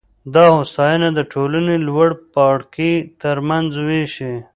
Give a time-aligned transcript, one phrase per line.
[0.33, 4.33] دا هوساینه د ټولنې لوړ پاړکي ترمنځ وېشي